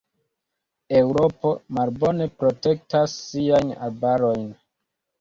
[0.99, 4.53] Eŭropo malbone protektas siajn arbarojn.